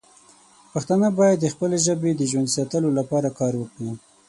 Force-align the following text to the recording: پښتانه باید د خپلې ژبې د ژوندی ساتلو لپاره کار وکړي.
پښتانه 0.71 1.07
باید 1.19 1.37
د 1.41 1.45
خپلې 1.53 1.77
ژبې 1.85 2.11
د 2.15 2.21
ژوندی 2.31 2.53
ساتلو 2.57 2.89
لپاره 2.99 3.29
کار 3.39 3.53
وکړي. 3.57 3.91